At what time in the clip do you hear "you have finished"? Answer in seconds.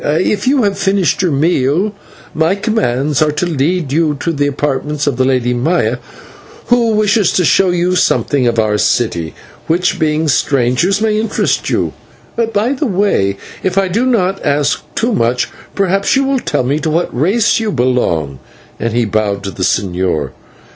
0.47-1.21